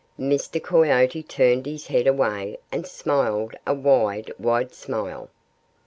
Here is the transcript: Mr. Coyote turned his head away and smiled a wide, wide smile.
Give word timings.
Mr. 0.19 0.59
Coyote 0.59 1.21
turned 1.21 1.67
his 1.67 1.85
head 1.85 2.07
away 2.07 2.57
and 2.71 2.87
smiled 2.87 3.53
a 3.67 3.75
wide, 3.75 4.33
wide 4.39 4.73
smile. 4.73 5.29